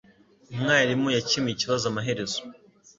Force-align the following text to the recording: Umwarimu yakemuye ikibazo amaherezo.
Umwarimu 0.53 1.07
yakemuye 1.15 1.53
ikibazo 1.55 1.83
amaherezo. 1.91 2.39